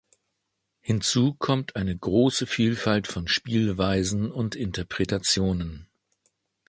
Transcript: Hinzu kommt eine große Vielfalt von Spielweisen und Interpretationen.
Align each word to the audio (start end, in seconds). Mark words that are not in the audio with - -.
Hinzu 0.79 1.35
kommt 1.35 1.75
eine 1.75 1.95
große 1.95 2.47
Vielfalt 2.47 3.05
von 3.05 3.27
Spielweisen 3.27 4.31
und 4.31 4.55
Interpretationen. 4.55 5.89